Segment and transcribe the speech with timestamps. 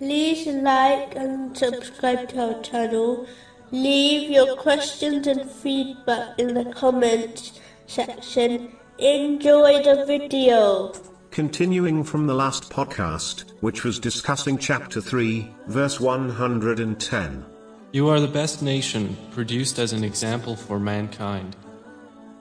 [0.00, 3.26] like and subscribe to our channel.
[3.70, 8.72] Leave your questions and feedback in the comments section.
[8.98, 10.92] Enjoy the video.
[11.30, 17.44] Continuing from the last podcast, which was discussing chapter 3, verse 110.
[17.92, 21.56] You are the best nation, produced as an example for mankind.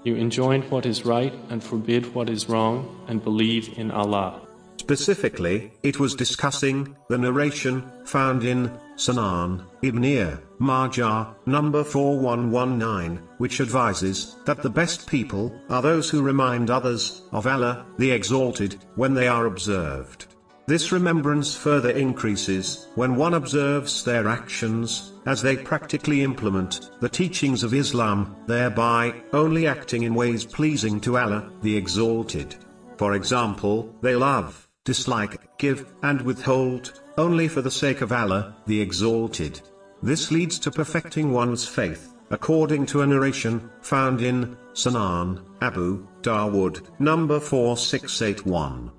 [0.03, 4.41] You enjoin what is right and forbid what is wrong, and believe in Allah.
[4.83, 14.35] Specifically, it was discussing the narration found in Sunan Ibn Majah number 4119, which advises
[14.43, 19.25] that the best people are those who remind others of Allah, the Exalted, when they
[19.25, 20.25] are observed.
[20.67, 27.63] This remembrance further increases when one observes their actions, as they practically implement the teachings
[27.63, 32.57] of Islam, thereby only acting in ways pleasing to Allah, the Exalted.
[32.97, 38.81] For example, they love dislike, give, and withhold, only for the sake of Allah, the
[38.81, 39.61] Exalted.
[40.01, 46.81] This leads to perfecting one's faith, according to a narration found in Sunan Abu Dawood,
[46.99, 48.91] number 4681.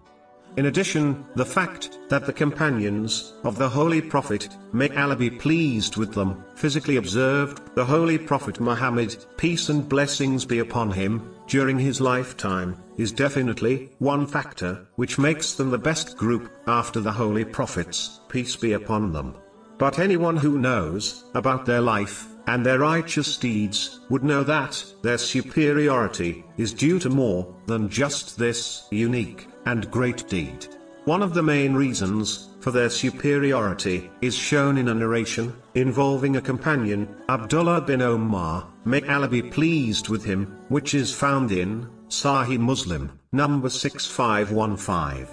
[0.56, 5.97] In addition, the fact that the companions of the Holy Prophet, may Allah be pleased
[5.97, 11.78] with them, physically observed the Holy Prophet Muhammad, peace and blessings be upon him, during
[11.78, 17.45] his lifetime, is definitely one factor which makes them the best group after the Holy
[17.45, 19.34] Prophets, peace be upon them.
[19.78, 25.19] But anyone who knows about their life and their righteous deeds would know that their
[25.19, 30.67] superiority is due to more than just this unique and great deed.
[31.05, 36.41] One of the main reasons for their superiority is shown in a narration involving a
[36.41, 42.58] companion, Abdullah bin Omar, may Allah be pleased with him, which is found in Sahih
[42.58, 45.27] Muslim, number 6515.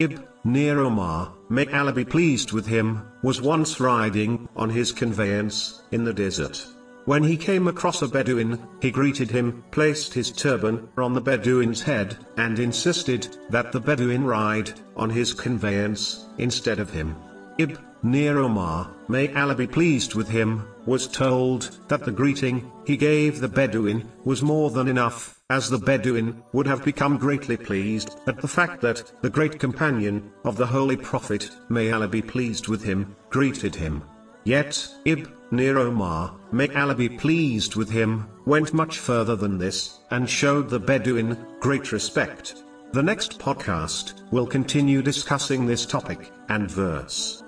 [0.00, 6.02] Ibn Omar, may Allah be pleased with him, was once riding on his conveyance in
[6.02, 6.66] the desert.
[7.04, 11.82] When he came across a Bedouin, he greeted him, placed his turban on the Bedouin's
[11.82, 17.16] head, and insisted that the Bedouin ride on his conveyance instead of him.
[17.58, 23.40] Ibn Omar, may Allah be pleased with him, was told that the greeting he gave
[23.40, 28.40] the Bedouin was more than enough, as the Bedouin would have become greatly pleased at
[28.40, 32.84] the fact that the great companion of the Holy Prophet, may Allah be pleased with
[32.84, 34.02] him, greeted him.
[34.44, 40.28] Yet, Ibn Omar, may Allah be pleased with him, went much further than this, and
[40.28, 42.64] showed the Bedouin great respect.
[42.92, 47.41] The next podcast will continue discussing this topic and verse.